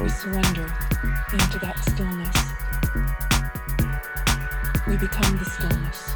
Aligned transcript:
we 0.00 0.08
surrender 0.08 0.72
into 1.32 1.58
that 1.58 1.78
stillness. 1.90 2.36
We 4.86 4.96
become 4.96 5.36
the 5.38 5.44
stillness. 5.44 6.14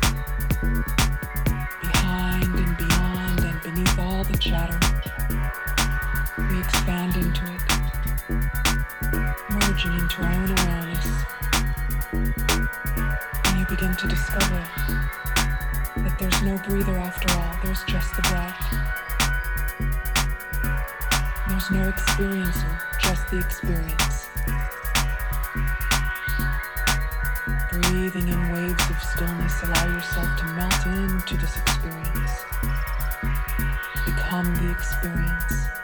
Behind 1.83 2.45
and 2.45 2.77
beyond 2.77 3.41
and 3.41 3.63
beneath 3.63 3.99
all 3.99 4.25
the 4.25 4.37
chatter, 4.39 4.79
we 6.51 6.59
expand 6.59 7.17
into 7.17 7.45
it, 7.45 7.63
merging 9.51 9.93
into 9.95 10.23
our 10.23 10.33
own 10.33 10.51
awareness. 10.59 11.07
And 13.45 13.59
you 13.59 13.67
begin 13.67 13.95
to 13.97 14.09
discover 14.09 14.63
that 15.97 16.17
there's 16.19 16.43
no 16.43 16.57
breather 16.59 16.99
after 16.99 17.33
all, 17.39 17.57
there's 17.65 17.85
just 17.85 18.15
the 18.17 18.23
breath. 18.23 18.61
There's 21.49 21.71
no 21.71 21.91
experiencer. 21.91 22.86
Trust 23.07 23.31
the 23.31 23.39
experience. 23.39 24.29
Breathing 27.71 28.27
in 28.27 28.53
waves 28.53 28.91
of 28.91 29.01
stillness, 29.01 29.63
allow 29.63 29.95
yourself 29.95 30.37
to 30.41 30.45
melt 30.47 30.87
into 30.87 31.37
this 31.37 31.57
experience. 31.57 32.45
Become 34.07 34.53
the 34.57 34.73
experience. 34.73 35.76